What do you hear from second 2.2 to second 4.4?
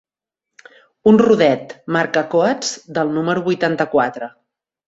Koats, del número vuitanta-quatre.